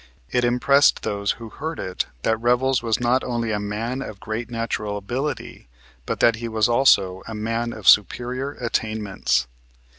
[0.31, 4.49] It impressed those who heard it that Revels was not only a man of great
[4.49, 5.67] natural ability
[6.07, 9.45] but that he was also a man of superior attainments.